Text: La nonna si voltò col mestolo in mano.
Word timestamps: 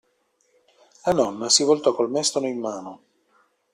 La 1.05 1.13
nonna 1.13 1.47
si 1.47 1.61
voltò 1.63 1.93
col 1.93 2.09
mestolo 2.09 2.47
in 2.47 2.57
mano. 2.59 3.01